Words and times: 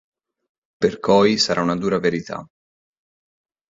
Per 0.85 0.91
Coy 1.09 1.37
sarà 1.37 1.61
una 1.69 1.75
dura 1.85 1.99
verità. 2.09 2.43